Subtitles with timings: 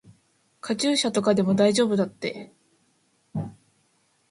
[0.61, 2.51] カチューシャとかでも大丈夫だって。